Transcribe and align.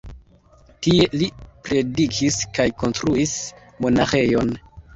Tie 0.85 1.05
li 1.23 1.27
predikis 1.67 2.39
kaj 2.57 2.67
konstruis 2.81 3.37
monaĥejon. 3.87 4.55